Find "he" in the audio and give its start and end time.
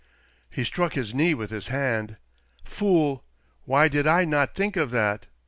0.49-0.63